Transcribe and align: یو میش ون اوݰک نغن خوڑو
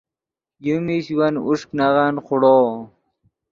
یو 0.67 0.75
میش 0.85 1.05
ون 1.19 1.35
اوݰک 1.45 1.69
نغن 1.77 2.15
خوڑو 2.25 2.57